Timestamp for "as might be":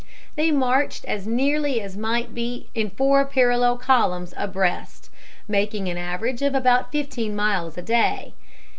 1.79-2.67